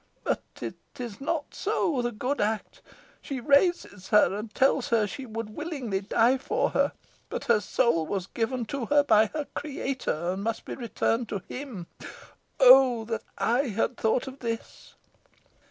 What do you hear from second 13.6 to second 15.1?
had thought of this."